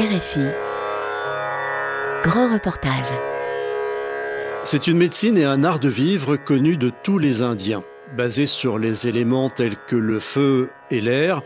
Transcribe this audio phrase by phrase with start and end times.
[0.00, 0.46] RFI.
[2.22, 3.08] Grand reportage.
[4.62, 7.84] C'est une médecine et un art de vivre connu de tous les Indiens.
[8.16, 11.42] Basé sur les éléments tels que le feu et l'air,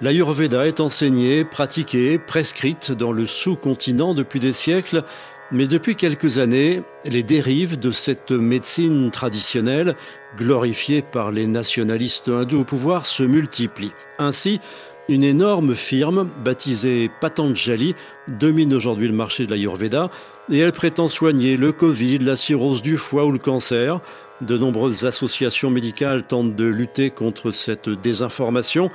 [0.00, 5.02] l'Ayurveda est enseignée, pratiquée, prescrite dans le sous-continent depuis des siècles,
[5.50, 9.96] mais depuis quelques années, les dérives de cette médecine traditionnelle,
[10.36, 13.94] glorifiée par les nationalistes hindous au pouvoir, se multiplient.
[14.20, 14.60] Ainsi,
[15.08, 17.94] une énorme firme, baptisée Patanjali,
[18.28, 20.10] domine aujourd'hui le marché de l'Ayurveda
[20.50, 24.00] et elle prétend soigner le Covid, la cirrhose du foie ou le cancer.
[24.40, 28.90] De nombreuses associations médicales tentent de lutter contre cette désinformation,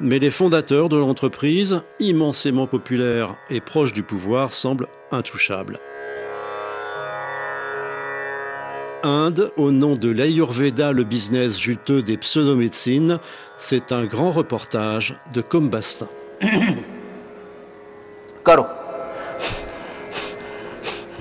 [0.00, 5.78] mais les fondateurs de l'entreprise, immensément populaire et proche du pouvoir, semblent intouchables.
[9.02, 13.20] Inde, au nom de l'Ayurveda, le business juteux des pseudomédecines,
[13.56, 16.08] c'est un grand reportage de Combastin.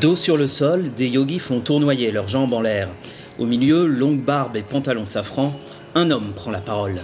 [0.02, 2.90] Dos sur le sol, des yogis font tournoyer leurs jambes en l'air.
[3.38, 5.54] Au milieu, longue barbe et pantalon safran,
[5.94, 6.96] un homme prend la parole.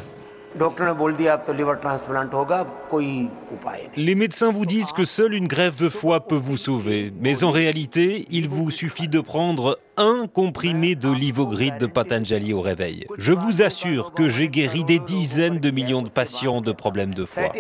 [3.98, 7.50] Les médecins vous disent que seule une grève de foie peut vous sauver, mais en
[7.50, 13.06] réalité, il vous suffit de prendre un comprimé de livogride de Patanjali au réveil.
[13.18, 17.26] Je vous assure que j'ai guéri des dizaines de millions de patients de problèmes de
[17.26, 17.52] foie.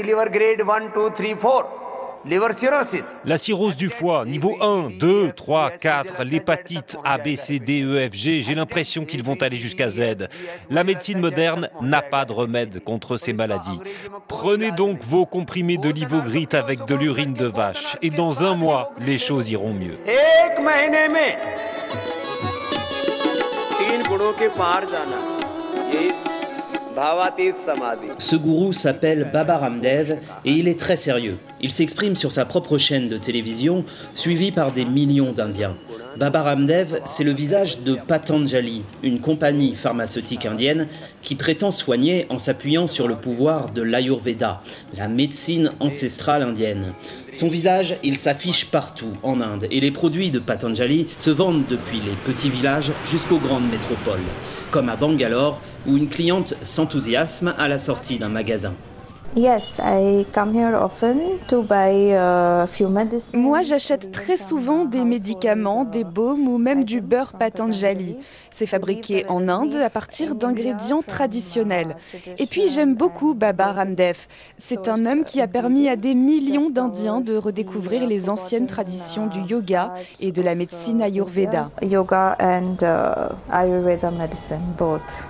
[3.25, 8.09] La cirrhose du foie, niveau 1, 2, 3, 4, l'hépatite A, B, C, D, E,
[8.09, 10.30] F, G, j'ai l'impression qu'ils vont aller jusqu'à Z.
[10.70, 13.80] La médecine moderne n'a pas de remède contre ces maladies.
[14.30, 18.92] Prenez donc vos comprimés de livogrite avec de l'urine de vache et dans un mois,
[19.02, 19.97] les choses iront mieux.
[24.23, 25.17] पहाड़ों के पार जाना।
[25.89, 26.09] यही
[28.18, 31.38] Ce gourou s'appelle Baba Ramdev et il est très sérieux.
[31.59, 35.76] Il s'exprime sur sa propre chaîne de télévision, suivi par des millions d'Indiens.
[36.18, 40.88] Baba Ramdev, c'est le visage de Patanjali, une compagnie pharmaceutique indienne
[41.22, 44.62] qui prétend soigner en s'appuyant sur le pouvoir de l'Ayurveda,
[44.96, 46.94] la médecine ancestrale indienne.
[47.34, 52.00] Son visage, il s'affiche partout en Inde et les produits de Patanjali se vendent depuis
[52.00, 54.19] les petits villages jusqu'aux grandes métropoles,
[54.73, 58.73] comme à Bangalore où une cliente s'enthousiasme à la sortie d'un magasin.
[63.33, 68.17] Moi, j'achète très souvent des médicaments, des baumes ou même du beurre Patanjali.
[68.51, 71.95] C'est fabriqué en Inde à partir d'ingrédients traditionnels.
[72.38, 74.17] Et puis, j'aime beaucoup Baba Ramdev.
[74.59, 79.25] C'est un homme qui a permis à des millions d'Indiens de redécouvrir les anciennes traditions
[79.25, 81.71] du yoga et de la médecine ayurveda.
[81.81, 85.25] Yoga and uh, Ayurveda medicine, both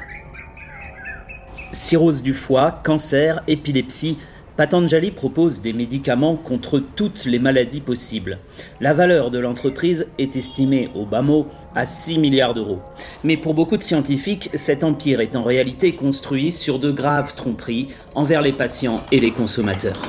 [1.73, 4.17] cirrhose du foie, cancer, épilepsie,
[4.56, 8.38] Patanjali propose des médicaments contre toutes les maladies possibles.
[8.79, 12.79] La valeur de l'entreprise est estimée au bas mot à 6 milliards d'euros.
[13.23, 17.88] Mais pour beaucoup de scientifiques, cet empire est en réalité construit sur de graves tromperies
[18.13, 20.00] envers les patients et les consommateurs.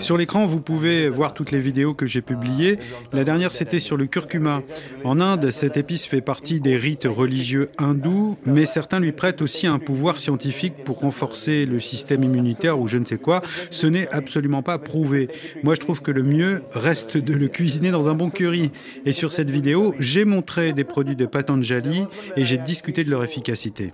[0.00, 2.78] Sur l'écran, vous pouvez voir toutes les vidéos que j'ai publiées.
[3.12, 4.62] La dernière, c'était sur le curcuma.
[5.04, 9.66] En Inde, cette épice fait partie des rites religieux hindous, mais certains lui prêtent aussi
[9.66, 13.42] un pouvoir scientifique pour renforcer le système immunitaire ou je ne sais quoi.
[13.70, 15.28] Ce n'est absolument pas prouvé.
[15.62, 18.70] Moi, je trouve que le mieux reste de le cuisiner dans un bon curry.
[19.04, 23.24] Et sur cette vidéo, j'ai montré des produits de Patanjali et j'ai discuté de leur
[23.24, 23.92] efficacité.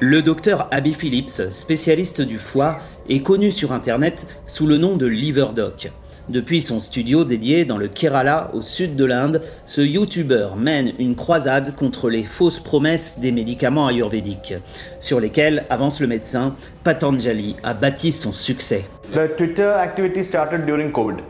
[0.00, 5.06] Le docteur Abby Phillips, spécialiste du foie, est connu sur Internet sous le nom de
[5.06, 5.92] Liverdoc.
[6.28, 11.14] Depuis son studio dédié dans le Kerala, au sud de l'Inde, ce YouTuber mène une
[11.14, 14.54] croisade contre les fausses promesses des médicaments ayurvédiques,
[14.98, 18.84] sur lesquels, avance le médecin, Patanjali a bâti son succès.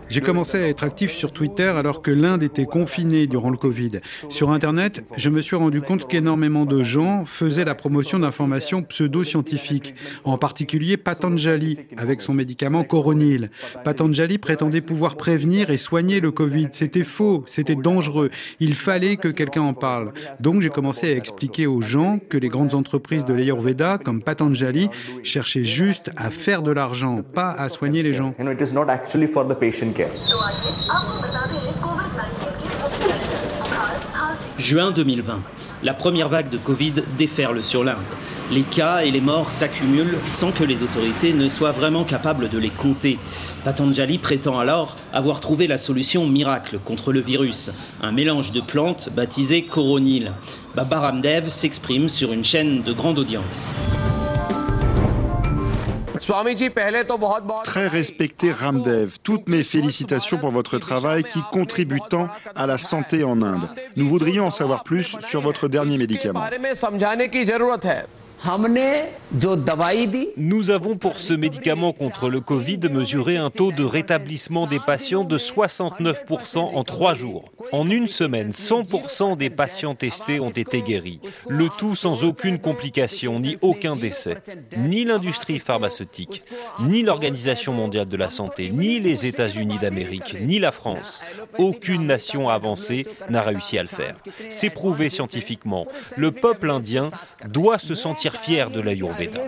[0.08, 4.00] J'ai commencé à être actif sur Twitter alors que l'Inde était confinée durant le Covid.
[4.28, 9.94] Sur Internet, je me suis rendu compte qu'énormément de gens faisaient la promotion d'informations pseudo-scientifiques,
[10.24, 13.48] en particulier Patanjali avec son médicament Coronil.
[13.82, 16.68] Patanjali prétendait pouvoir prévenir et soigner le Covid.
[16.72, 18.30] C'était faux, c'était dangereux.
[18.60, 20.12] Il fallait que quelqu'un en parle.
[20.40, 24.88] Donc j'ai commencé à expliquer aux gens que les grandes entreprises de l'Ayurveda comme Patanjali
[25.22, 28.34] cherchaient juste à faire de l'argent, pas à soigner les gens.
[34.58, 35.40] Juin 2020.
[35.82, 37.96] La première vague de Covid déferle sur l'Inde.
[38.50, 42.58] Les cas et les morts s'accumulent sans que les autorités ne soient vraiment capables de
[42.58, 43.18] les compter.
[43.64, 47.70] Patanjali prétend alors avoir trouvé la solution miracle contre le virus,
[48.02, 50.32] un mélange de plantes baptisé Coronil.
[50.74, 53.74] Baba Ramdev s'exprime sur une chaîne de grande audience.
[57.64, 63.24] Très respecté Ramdev, toutes mes félicitations pour votre travail qui contribue tant à la santé
[63.24, 63.68] en Inde.
[63.96, 66.44] Nous voudrions en savoir plus sur votre dernier médicament.
[70.36, 75.24] Nous avons pour ce médicament contre le Covid mesuré un taux de rétablissement des patients
[75.24, 77.50] de 69% en trois jours.
[77.72, 81.20] En une semaine, 100% des patients testés ont été guéris.
[81.48, 84.36] Le tout sans aucune complication ni aucun décès.
[84.76, 86.42] Ni l'industrie pharmaceutique,
[86.80, 91.22] ni l'Organisation mondiale de la santé, ni les États-Unis d'Amérique, ni la France.
[91.58, 94.16] Aucune nation avancée n'a réussi à le faire.
[94.50, 95.86] C'est prouvé scientifiquement.
[96.16, 97.10] Le peuple indien
[97.46, 99.40] doit se sentir fier de l'Ayurveda.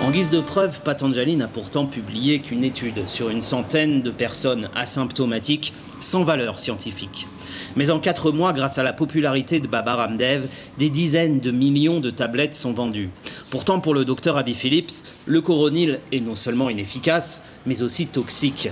[0.00, 4.70] En guise de preuve, Patanjali n'a pourtant publié qu'une étude sur une centaine de personnes
[4.74, 7.26] asymptomatiques sans valeur scientifique.
[7.76, 10.48] Mais en quatre mois, grâce à la popularité de Baba Ramdev,
[10.78, 13.10] des dizaines de millions de tablettes sont vendues.
[13.50, 14.92] Pourtant, pour le docteur Abby Phillips,
[15.24, 18.70] le coronil est non seulement inefficace, mais aussi toxique.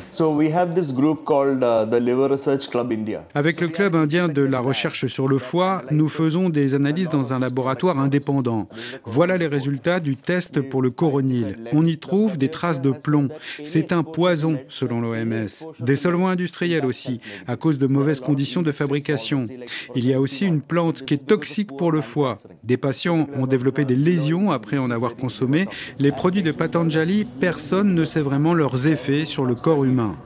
[3.34, 7.32] Avec le club indien de la recherche sur le foie, nous faisons des analyses dans
[7.32, 8.68] un laboratoire indépendant.
[9.04, 11.56] Voilà les résultats du test pour le coronil.
[11.72, 13.28] On y trouve des traces de plomb.
[13.64, 15.46] C'est un poison selon l'OMS.
[15.80, 19.46] Des solvants industriels aussi, à cause de mauvaises conditions de fabrication.
[19.94, 22.38] Il y a aussi une plante qui est toxique pour le foie.
[22.64, 25.66] Des patients ont développé des lésions après en avoir consommé.
[25.98, 30.16] Les produits de Patanjali, personne ne sait vraiment leurs effets sur le corps humain.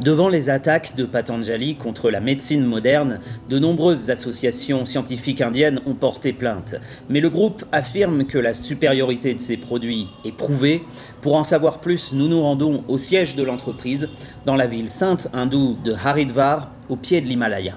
[0.00, 5.94] Devant les attaques de Patanjali contre la médecine moderne, de nombreuses associations scientifiques indiennes ont
[5.94, 6.74] porté plainte.
[7.08, 10.82] Mais le groupe affirme que la supériorité de ces produits est prouvée.
[11.22, 14.08] Pour en savoir plus, nous nous rendons au siège de l'entreprise,
[14.44, 17.74] dans la ville sainte hindoue de Haridvar, au pied de l'Himalaya.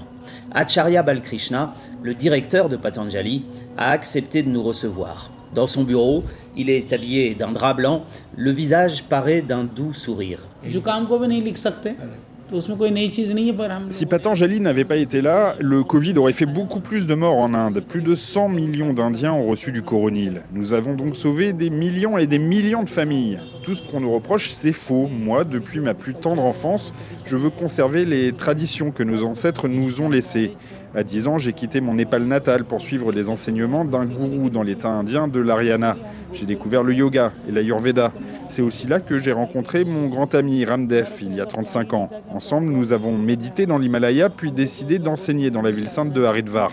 [0.51, 1.73] Acharya Balkrishna,
[2.03, 3.45] le directeur de Patanjali,
[3.77, 5.31] a accepté de nous recevoir.
[5.53, 6.23] Dans son bureau,
[6.55, 8.05] il est habillé d'un drap blanc,
[8.37, 10.39] le visage paraît d'un doux sourire.
[13.89, 17.53] Si Patanjali n'avait pas été là, le Covid aurait fait beaucoup plus de morts en
[17.53, 17.81] Inde.
[17.87, 20.41] Plus de 100 millions d'Indiens ont reçu du coronil.
[20.51, 23.39] Nous avons donc sauvé des millions et des millions de familles.
[23.63, 25.07] Tout ce qu'on nous reproche, c'est faux.
[25.07, 26.93] Moi, depuis ma plus tendre enfance,
[27.25, 30.51] je veux conserver les traditions que nos ancêtres nous ont laissées.
[30.93, 34.61] À 10 ans, j'ai quitté mon Népal natal pour suivre les enseignements d'un gourou dans
[34.61, 35.95] l'État indien de l'Ariana.
[36.33, 38.11] J'ai découvert le yoga et l'Ayurveda.
[38.49, 42.09] C'est aussi là que j'ai rencontré mon grand ami Ramdev il y a 35 ans.
[42.29, 46.71] Ensemble, nous avons médité dans l'Himalaya puis décidé d'enseigner dans la ville sainte de Haridvar.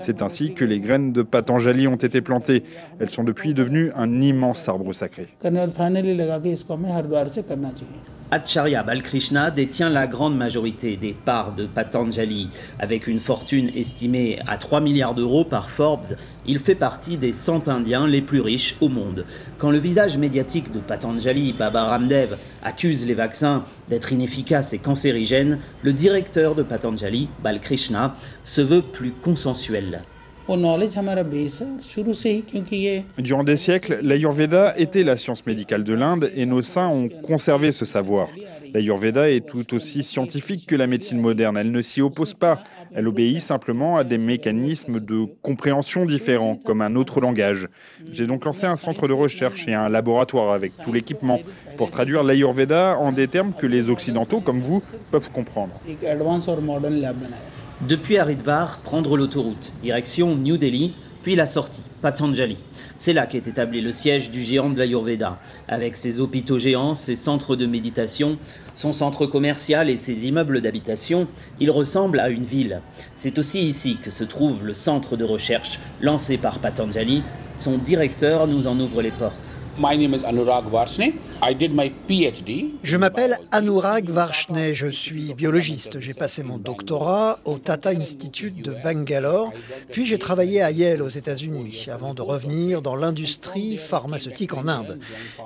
[0.00, 2.64] C'est ainsi que les graines de Patanjali ont été plantées.
[3.00, 5.28] Elles sont depuis devenues un immense arbre sacré.
[8.30, 12.50] Acharya Balkrishna détient la grande majorité des parts de Patanjali.
[12.78, 16.14] Avec une fortune estimée à 3 milliards d'euros par Forbes,
[16.46, 19.24] il fait partie des 100 Indiens les plus riches au monde.
[19.56, 25.58] Quand le visage médiatique de Patanjali, Baba Ramdev, accuse les vaccins d'être inefficaces et cancérigènes,
[25.82, 28.14] le directeur de Patanjali, Balkrishna,
[28.44, 30.02] se veut plus consensuel.
[33.18, 37.70] Durant des siècles, l'Ayurveda était la science médicale de l'Inde et nos saints ont conservé
[37.70, 38.28] ce savoir.
[38.72, 41.56] L'Ayurveda est tout aussi scientifique que la médecine moderne.
[41.56, 42.62] Elle ne s'y oppose pas.
[42.94, 47.68] Elle obéit simplement à des mécanismes de compréhension différents, comme un autre langage.
[48.10, 51.40] J'ai donc lancé un centre de recherche et un laboratoire avec tout l'équipement
[51.76, 55.72] pour traduire l'Ayurveda en des termes que les Occidentaux, comme vous, peuvent comprendre.
[57.86, 62.56] Depuis Haridvar, prendre l'autoroute, direction New Delhi, puis la sortie, Patanjali.
[62.96, 67.14] C'est là qu'est établi le siège du géant de l'Ayurveda, avec ses hôpitaux géants, ses
[67.14, 68.36] centres de méditation,
[68.74, 71.28] son centre commercial et ses immeubles d'habitation.
[71.60, 72.82] Il ressemble à une ville.
[73.14, 77.22] C'est aussi ici que se trouve le centre de recherche lancé par Patanjali.
[77.54, 79.56] Son directeur nous en ouvre les portes.
[82.82, 86.00] Je m'appelle Anurag Varshney, je suis biologiste.
[86.00, 89.52] J'ai passé mon doctorat au Tata Institute de Bangalore,
[89.92, 94.98] puis j'ai travaillé à Yale aux États-Unis avant de revenir dans l'industrie pharmaceutique en Inde.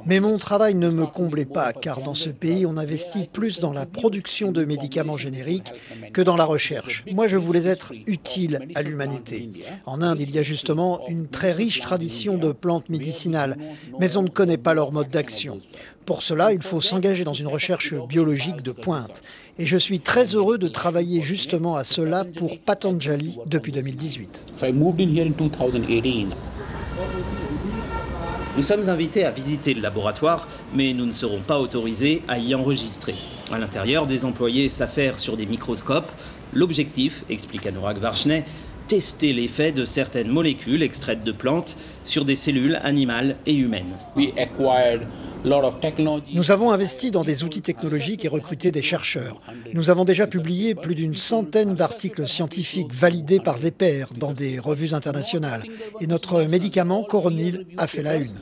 [0.06, 3.72] Mais mon travail ne me comblait pas car dans ce pays, on investit plus dans
[3.72, 5.72] la production de médicaments génériques
[6.14, 7.04] que dans la recherche.
[7.12, 9.50] Moi, je voulais être utile à l'humanité.
[9.84, 13.58] En Inde, il y a justement une très riche tradition de plantes médicinales,
[14.00, 15.60] mais on ne connaît pas leur mode d'action.
[16.06, 19.22] Pour cela, il faut s'engager dans une recherche biologique de pointe.
[19.58, 24.44] Et je suis très heureux de travailler justement à cela pour Patanjali depuis 2018.
[28.56, 32.54] Nous sommes invités à visiter le laboratoire, mais nous ne serons pas autorisés à y
[32.54, 33.14] enregistrer.
[33.50, 36.10] À l'intérieur, des employés s'affairent sur des microscopes.
[36.52, 38.44] L'objectif, explique Anurag Varshney,
[38.86, 43.94] tester l'effet de certaines molécules extraites de plantes sur des cellules animales et humaines.
[46.34, 49.40] Nous avons investi dans des outils technologiques et recruté des chercheurs.
[49.74, 54.58] Nous avons déjà publié plus d'une centaine d'articles scientifiques validés par des pairs dans des
[54.58, 55.62] revues internationales.
[56.00, 58.32] Et notre médicament Coronil a fait la une.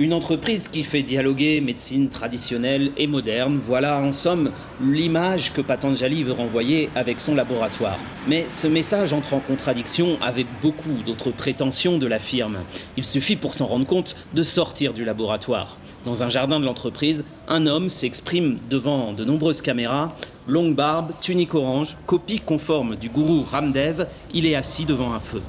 [0.00, 6.22] Une entreprise qui fait dialoguer médecine traditionnelle et moderne, voilà en somme l'image que Patanjali
[6.22, 7.98] veut renvoyer avec son laboratoire.
[8.28, 12.58] Mais ce message entre en contradiction avec beaucoup d'autres prétentions de la firme.
[12.96, 15.78] Il suffit pour s'en rendre compte de sortir du laboratoire.
[16.04, 20.14] Dans un jardin de l'entreprise, un homme s'exprime devant de nombreuses caméras,
[20.46, 25.42] longue barbe, tunique orange, copie conforme du gourou Ramdev, il est assis devant un feu.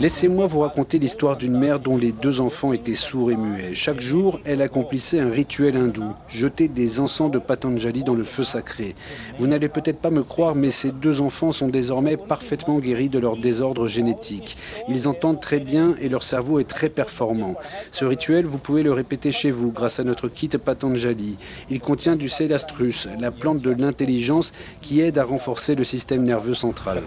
[0.00, 3.72] Laissez-moi vous raconter l'histoire d'une mère dont les deux enfants étaient sourds et muets.
[3.72, 8.44] Chaque jour, elle accomplissait un rituel hindou, jeter des encens de Patanjali dans le feu
[8.44, 8.96] sacré.
[9.38, 13.18] Vous n'allez peut-être pas me croire, mais ces deux enfants sont désormais parfaitement guéris de
[13.18, 14.56] leur désordre génétique.
[14.88, 17.54] Ils entendent très bien et leur cerveau est très performant.
[17.92, 21.36] Ce rituel, vous pouvez le répéter chez vous grâce à notre kit Patanjali.
[21.70, 26.54] Il contient du Celastrus, la plante de l'intelligence qui aide à renforcer le système nerveux
[26.54, 27.02] central.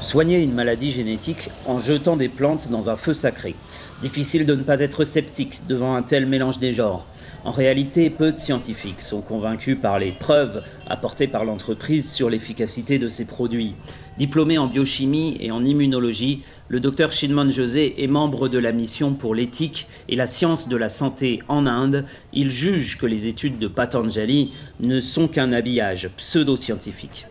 [0.00, 3.54] Soigner une maladie génétique en jetant des plantes dans un feu sacré.
[4.02, 7.06] Difficile de ne pas être sceptique devant un tel mélange des genres.
[7.46, 12.98] En réalité, peu de scientifiques sont convaincus par les preuves apportées par l'entreprise sur l'efficacité
[12.98, 13.76] de ces produits.
[14.18, 19.14] Diplômé en biochimie et en immunologie, le docteur Shinmon José est membre de la mission
[19.14, 22.04] pour l'éthique et la science de la santé en Inde.
[22.32, 27.26] Il juge que les études de Patanjali ne sont qu'un habillage pseudo-scientifique.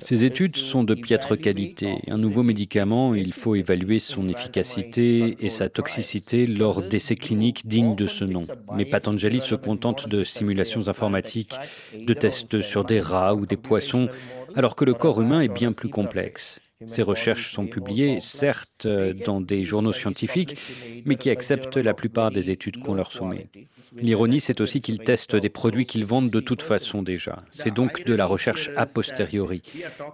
[0.00, 1.96] Ces études sont de piètre qualité.
[2.08, 6.46] Un nouveau médicament, il faut évaluer son efficacité et sa toxicité
[6.88, 8.42] d'essais cliniques dignes de ce nom.
[8.74, 11.54] Mais Patanjali se contente de simulations informatiques,
[11.98, 14.08] de tests sur des rats ou des poissons,
[14.54, 16.60] alors que le corps humain est bien plus complexe.
[16.86, 18.86] Ces recherches sont publiées, certes,
[19.24, 20.56] dans des journaux scientifiques,
[21.04, 23.48] mais qui acceptent la plupart des études qu'on leur soumet.
[23.96, 27.44] L'ironie, c'est aussi qu'ils testent des produits qu'ils vendent de toute façon déjà.
[27.50, 29.62] C'est donc de la recherche a posteriori.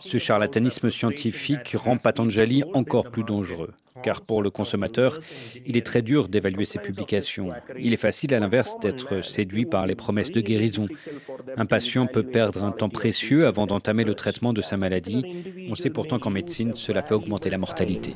[0.01, 5.19] Ce charlatanisme scientifique rend Patanjali encore plus dangereux car pour le consommateur,
[5.67, 7.51] il est très dur d'évaluer ses publications.
[7.79, 10.87] Il est facile, à l'inverse, d'être séduit par les promesses de guérison.
[11.57, 15.25] Un patient peut perdre un temps précieux avant d'entamer le traitement de sa maladie.
[15.71, 18.15] On sait pourtant qu'en médecine, cela fait augmenter la mortalité.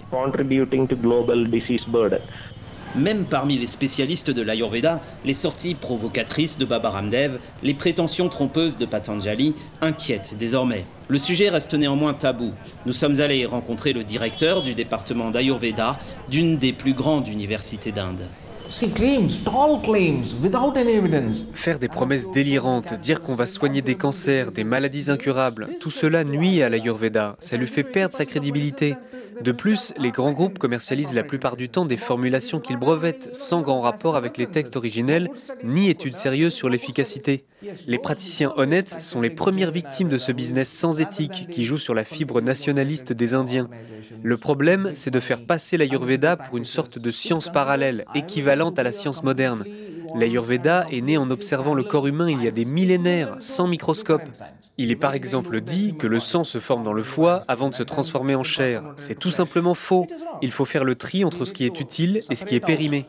[2.94, 8.76] Même parmi les spécialistes de l'Ayurveda, les sorties provocatrices de Baba Ramdev, les prétentions trompeuses
[8.76, 10.84] de Patanjali inquiètent désormais.
[11.12, 12.52] Le sujet reste néanmoins tabou.
[12.86, 15.98] Nous sommes allés rencontrer le directeur du département d'Ayurveda
[16.30, 18.22] d'une des plus grandes universités d'Inde.
[21.52, 26.24] Faire des promesses délirantes, dire qu'on va soigner des cancers, des maladies incurables, tout cela
[26.24, 28.94] nuit à l'Ayurveda, ça lui fait perdre sa crédibilité.
[29.42, 33.60] De plus, les grands groupes commercialisent la plupart du temps des formulations qu'ils brevettent sans
[33.60, 35.28] grand rapport avec les textes originels,
[35.64, 37.44] ni études sérieuses sur l'efficacité.
[37.86, 41.94] Les praticiens honnêtes sont les premières victimes de ce business sans éthique qui joue sur
[41.94, 43.68] la fibre nationaliste des Indiens.
[44.22, 48.82] Le problème, c'est de faire passer l'Ayurveda pour une sorte de science parallèle, équivalente à
[48.82, 49.64] la science moderne.
[50.14, 54.22] L'Ayurveda est né en observant le corps humain il y a des millénaires, sans microscope.
[54.78, 57.74] Il est par exemple dit que le sang se forme dans le foie avant de
[57.74, 58.82] se transformer en chair.
[58.96, 60.06] C'est tout simplement faux.
[60.40, 63.06] Il faut faire le tri entre ce qui est utile et ce qui est périmé.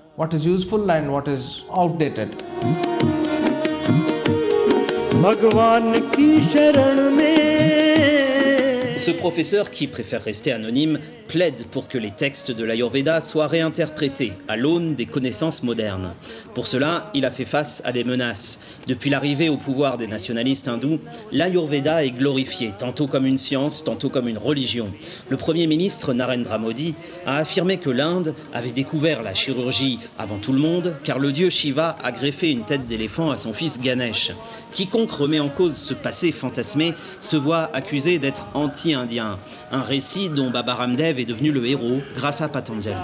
[9.03, 14.31] Ce professeur, qui préfère rester anonyme, plaide pour que les textes de l'Ayurveda soient réinterprétés
[14.48, 16.13] à l'aune des connaissances modernes.
[16.53, 18.60] Pour cela, il a fait face à des menaces.
[18.88, 21.00] Depuis l'arrivée au pouvoir des nationalistes hindous,
[21.33, 24.89] l'Ayurveda est glorifié, tantôt comme une science, tantôt comme une religion.
[25.27, 26.93] Le Premier ministre Narendra Modi
[27.25, 31.50] a affirmé que l'Inde avait découvert la chirurgie avant tout le monde, car le dieu
[31.50, 34.31] Shiva a greffé une tête d'éléphant à son fils Ganesh.
[34.72, 38.48] Quiconque remet en cause ce passé fantasmé se voit accusé d'être
[38.95, 39.38] anti-indien.
[39.71, 42.95] Un récit dont Baba Ramdev est devenu le héros grâce à Patanjali.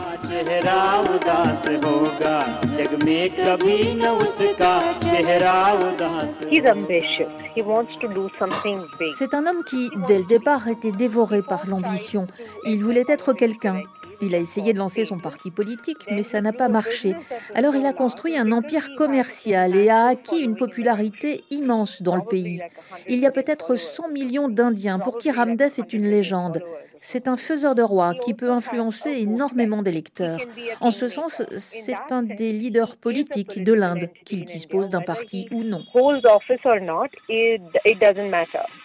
[9.13, 12.27] C'est un homme qui, dès le départ, était dévoré par l'ambition.
[12.65, 13.81] Il voulait être quelqu'un.
[14.22, 17.16] Il a essayé de lancer son parti politique, mais ça n'a pas marché.
[17.56, 22.26] Alors il a construit un empire commercial et a acquis une popularité immense dans le
[22.30, 22.60] pays.
[23.08, 26.62] Il y a peut-être 100 millions d'Indiens pour qui Ramdev est une légende.
[27.01, 30.39] C'est un faiseur de roi qui peut influencer énormément d'électeurs.
[30.82, 35.63] En ce sens, c'est un des leaders politiques de l'Inde, qu'il dispose d'un parti ou
[35.63, 35.84] non.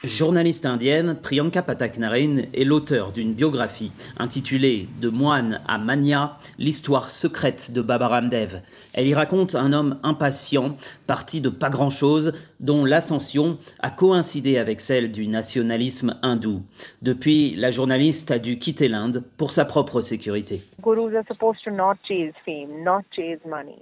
[0.04, 7.72] Journaliste indienne, Priyanka Patak est l'auteur d'une biographie intitulée De moine à mania, l'histoire secrète
[7.72, 8.62] de Baba Ramdev.
[8.92, 12.32] Elle y raconte un homme impatient, parti de pas grand-chose,
[12.64, 16.62] dont l'ascension a coïncidé avec celle du nationalisme hindou.
[17.02, 20.62] Depuis, la journaliste a dû quitter l'Inde pour sa propre sécurité.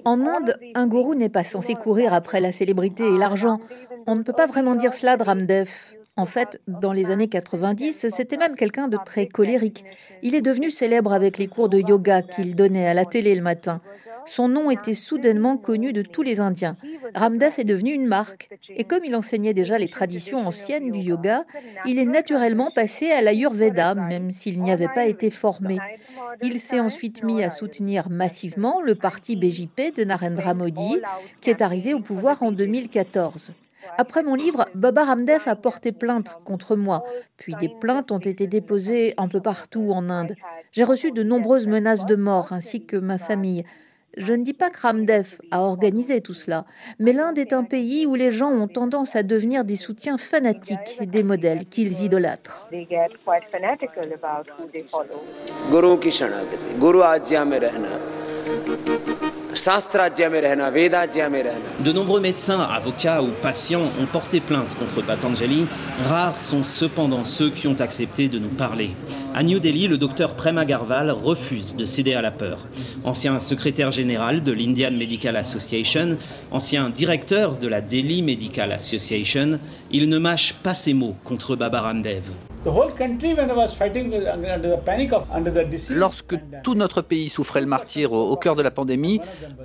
[0.04, 3.60] En Inde, un gourou n'est pas censé courir après la célébrité et l'argent.
[4.06, 5.70] On ne peut pas vraiment dire cela de Ramdev.
[6.16, 9.84] En fait, dans les années 90, c'était même quelqu'un de très colérique.
[10.22, 13.40] Il est devenu célèbre avec les cours de yoga qu'il donnait à la télé le
[13.40, 13.80] matin.
[14.26, 16.76] Son nom était soudainement connu de tous les Indiens.
[17.14, 18.48] Ramdev est devenu une marque.
[18.68, 21.44] Et comme il enseignait déjà les traditions anciennes du yoga,
[21.86, 25.78] il est naturellement passé à l'Ayurveda, même s'il n'y avait pas été formé.
[26.42, 31.00] Il s'est ensuite mis à soutenir massivement le parti BJP de Narendra Modi,
[31.40, 33.52] qui est arrivé au pouvoir en 2014.
[33.98, 37.04] Après mon livre, Baba Ramdev a porté plainte contre moi,
[37.36, 40.34] puis des plaintes ont été déposées un peu partout en Inde.
[40.70, 43.64] J'ai reçu de nombreuses menaces de mort ainsi que ma famille.
[44.16, 46.66] Je ne dis pas que Ramdev a organisé tout cela,
[46.98, 51.00] mais l'Inde est un pays où les gens ont tendance à devenir des soutiens fanatiques
[51.00, 52.68] des modèles qu'ils idolâtrent.
[61.80, 65.66] De nombreux médecins, avocats ou patients ont porté plainte contre Patanjali.
[66.06, 68.90] Rares sont cependant ceux qui ont accepté de nous parler.
[69.34, 72.58] À New Delhi, le docteur Prem Agarwal refuse de céder à la peur.
[73.02, 76.18] Ancien secrétaire général de l'Indian Medical Association,
[76.50, 79.58] ancien directeur de la Delhi Medical Association,
[79.90, 82.24] il ne mâche pas ses mots contre Baba Ramdev.
[85.90, 89.20] Lorsque tout notre pays souffrait le martyr au, cœur de la pandémie,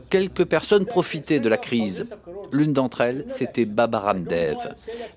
[0.09, 2.05] quelques personnes profitaient de la crise.
[2.53, 4.55] L'une d'entre elles, c'était Baba Ramdev.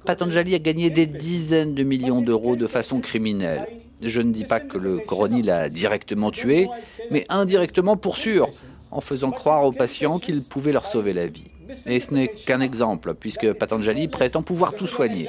[0.05, 3.80] Patanjali a gagné des dizaines de millions d'euros de façon criminelle.
[4.03, 6.69] Je ne dis pas que le coronil l'a directement tué,
[7.11, 8.49] mais indirectement pour sûr,
[8.91, 11.51] en faisant croire aux patients qu'il pouvait leur sauver la vie.
[11.87, 15.29] Et ce n'est qu'un exemple, puisque Patanjali prétend pouvoir tout soigner.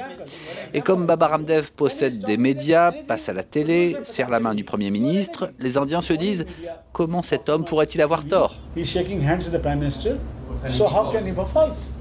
[0.74, 4.64] Et comme Baba Ramdev possède des médias, passe à la télé, serre la main du
[4.64, 6.46] Premier ministre, les Indiens se disent
[6.92, 8.58] comment cet homme pourrait-il avoir tort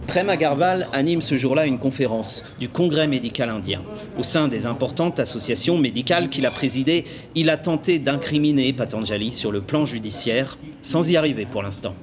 [0.08, 3.82] Prem Agarwal anime ce jour-là une conférence du Congrès médical indien.
[4.20, 9.52] Au sein des importantes associations médicales qu'il a présidées, il a tenté d'incriminer Patanjali sur
[9.52, 11.96] le plan judiciaire, sans y arriver pour l'instant.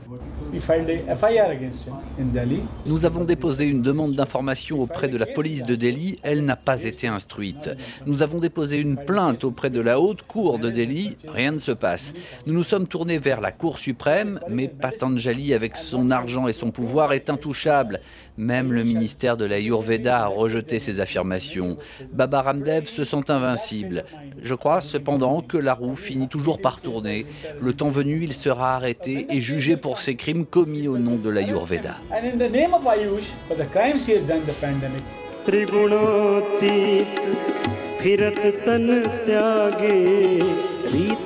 [2.87, 6.19] Nous avons déposé une demande d'information auprès de la police de Delhi.
[6.23, 7.71] Elle n'a pas été instruite.
[8.07, 11.17] Nous avons déposé une plainte auprès de la haute cour de Delhi.
[11.27, 12.15] Rien ne se passe.
[12.47, 16.71] Nous nous sommes tournés vers la Cour suprême, mais Patanjali, avec son argent et son
[16.71, 18.01] pouvoir, est intouchable.
[18.37, 21.77] Même le ministère de la Yurveda a rejeté ces affirmations.
[22.13, 24.05] Baba Ramdev se sent invincible.
[24.43, 27.27] Je crois cependant que la roue finit toujours par tourner.
[27.61, 31.31] Le temps venu, il sera arrêté et jugé pour ses crimes commis au nom de
[31.31, 31.96] la l'Ayurveda.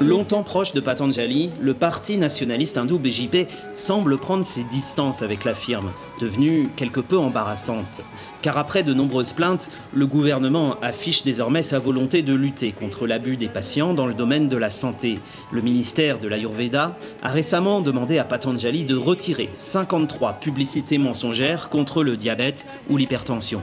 [0.01, 5.55] Longtemps proche de Patanjali, le parti nationaliste hindou BJP semble prendre ses distances avec la
[5.55, 8.03] firme, devenue quelque peu embarrassante.
[8.42, 13.37] Car après de nombreuses plaintes, le gouvernement affiche désormais sa volonté de lutter contre l'abus
[13.37, 15.20] des patients dans le domaine de la santé.
[15.53, 22.03] Le ministère de l'Ayurveda a récemment demandé à Patanjali de retirer 53 publicités mensongères contre
[22.03, 23.62] le diabète ou l'hypertension.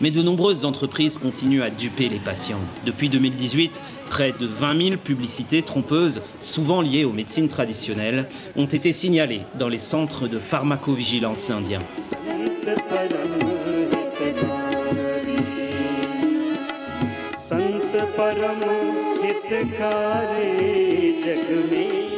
[0.00, 2.58] Mais de nombreuses entreprises continuent à duper les patients.
[2.84, 8.92] Depuis 2018, près de 20 000 publicités trompeuses, souvent liées aux médecines traditionnelles, ont été
[8.92, 11.80] signalées dans les centres de pharmacovigilance indiens.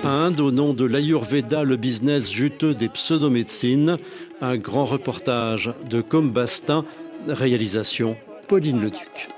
[0.02, 3.98] Inde, au nom de l'Ayurveda, le business juteux des pseudomédecines,
[4.40, 6.84] un grand reportage de Combastin
[7.28, 8.16] Réalisation
[8.48, 9.28] Pauline Leduc.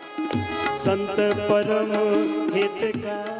[0.86, 1.16] संत
[1.48, 1.90] परम
[2.54, 3.35] हित का